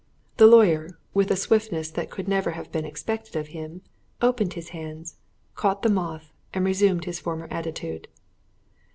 The 0.37 0.47
lawyer, 0.47 0.97
with 1.13 1.29
a 1.29 1.35
swiftness 1.35 1.91
that 1.91 2.09
could 2.09 2.27
never 2.27 2.53
have 2.57 2.71
been 2.71 2.85
expected 2.85 3.35
of 3.35 3.49
him, 3.49 3.81
opened 4.19 4.53
his 4.53 4.69
hands, 4.69 5.17
caught 5.53 5.83
the 5.83 5.89
moth, 5.91 6.33
and 6.55 6.65
resumed 6.65 7.05
his 7.05 7.19
former 7.19 7.47
attitude. 7.51 8.07